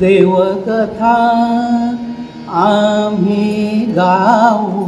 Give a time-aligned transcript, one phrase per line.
[0.00, 1.16] देवकथा.
[2.48, 4.84] आम्ही गाऊ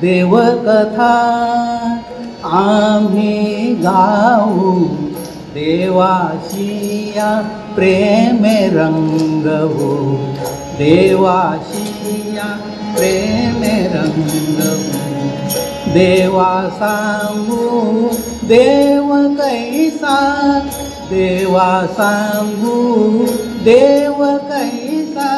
[0.00, 1.20] देवकथा.
[2.44, 4.84] आम्ही गाऊ
[5.54, 7.42] देवाशिया
[7.74, 10.16] प्रेमे रंगवू.
[10.78, 12.44] देवाशिया
[12.96, 15.63] प्रेमे रंगवू.
[15.94, 18.08] देवा सांगू
[18.48, 19.08] देव
[19.40, 20.16] कैसा
[21.10, 21.68] देवा
[21.98, 22.78] सांगू
[23.64, 25.30] देव कैसा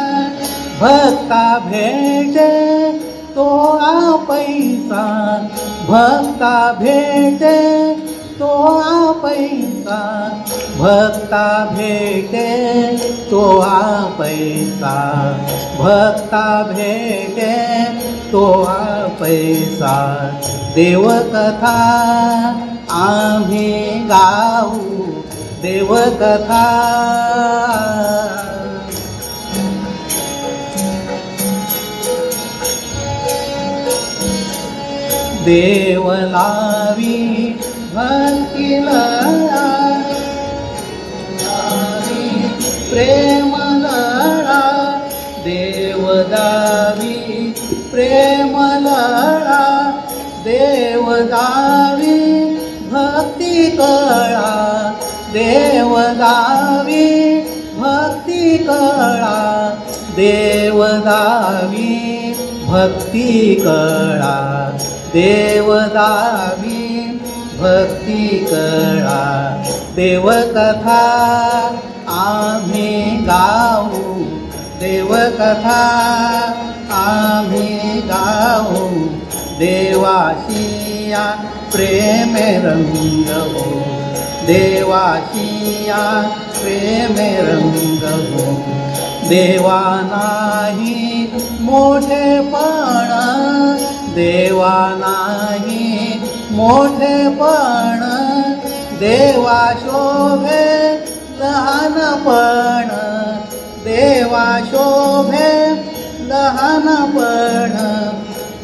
[0.81, 2.37] भक्ता भेट
[3.35, 3.47] तो
[3.87, 5.05] आ पैसा
[5.89, 7.43] भक्ता भेट
[8.39, 8.49] तो
[9.21, 9.99] पैसा
[10.79, 12.49] भक्ता भेटे
[13.31, 13.81] तो आ
[14.19, 14.95] पैसा
[15.79, 17.55] भक्ता भेटे
[18.31, 18.85] तो आ
[19.21, 19.95] पैसा
[20.75, 21.77] देवकथा
[22.97, 23.73] आम्ही
[24.09, 24.81] गाऊ
[25.63, 26.65] देवकथा।
[35.47, 37.17] देवलावी
[37.97, 39.03] भक्तीला
[42.91, 44.61] प्रेम लढा
[45.45, 47.15] देवदावी
[47.93, 49.65] प्रेम लढा
[50.45, 52.19] देवदावी
[52.93, 54.53] भक्ती कळा
[55.33, 57.05] देवदावी
[57.79, 59.37] भक्ती कळा
[60.17, 61.93] देवदावी
[62.67, 64.37] भक्ती कळा
[65.15, 66.86] देवदावी
[67.59, 69.63] भक्ती कळा
[69.97, 71.03] देवकथा
[72.09, 74.23] आम्ही गाऊ.
[74.81, 75.83] देवकथा
[76.91, 78.89] आम्ही गाऊ.
[79.59, 81.35] देवाशिया
[81.73, 83.81] प्रेम रंगवू.
[84.47, 87.15] देवाशिया प्रेम
[87.49, 88.55] रंगवू.
[89.29, 91.27] देवा नाही
[91.61, 93.23] मोठेपणा.
[94.15, 95.66] देवा नाही
[96.57, 98.01] मोठेपण
[98.95, 100.97] देवा शोभे
[101.41, 102.89] लहानपण.
[103.85, 105.75] देवा शोभे
[106.21, 107.71] लहानपण.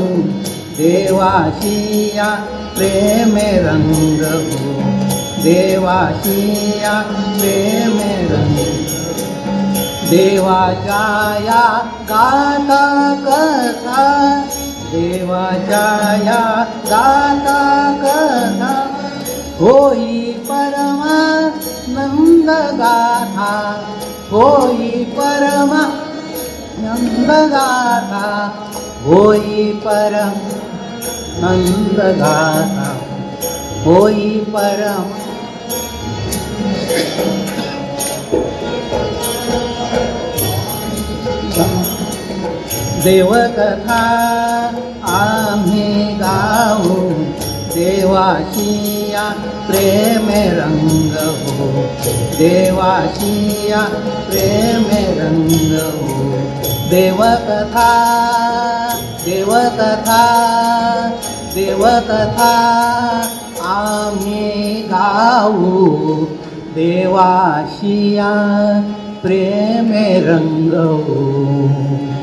[0.78, 2.36] देवाशिया
[2.78, 4.34] प्रेमे रङ्गया
[7.02, 8.37] प्रेमे
[10.10, 11.00] देवाच्या
[11.46, 11.64] या
[12.10, 12.84] गाता
[13.24, 14.04] कथा
[14.92, 15.82] देवाच्या
[16.26, 16.44] या
[16.90, 17.58] गाता
[18.04, 18.72] कथा
[19.60, 21.20] होई परमा
[21.90, 23.52] नंद गाथा
[24.32, 25.84] होई परमा
[26.80, 28.26] नंद गाथा
[29.04, 30.34] होई परम
[31.42, 32.90] नंद गाथा
[33.84, 35.16] होई परम
[43.08, 44.00] देवकथा
[45.10, 45.92] आम्ही
[46.22, 46.96] गाऊ
[47.76, 49.22] देवाशिया
[49.68, 50.42] प्रेमे
[51.28, 51.68] हो.
[52.40, 53.82] देवाशिया
[54.30, 55.04] प्रेमे
[55.78, 56.18] हो.
[56.90, 57.90] देवकथा
[59.26, 60.22] देवकथा
[61.56, 62.52] देवकथा
[63.76, 65.86] आम्ही गाऊ
[66.76, 68.32] देवाशिया
[69.24, 70.08] प्रेमे
[70.82, 72.17] हो.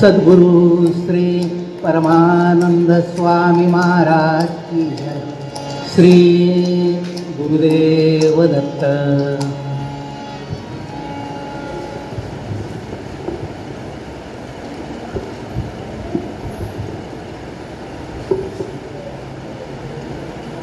[0.00, 1.28] सद्गुरु श्री
[1.82, 4.84] परमानंद स्वामी महाराज की
[5.94, 6.12] श्री
[7.38, 8.84] गुरुदेव दत्त।